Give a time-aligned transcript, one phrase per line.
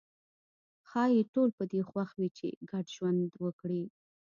[0.89, 3.83] ښايي ټول په دې خوښ وي چې ګډ ژوند وکړي.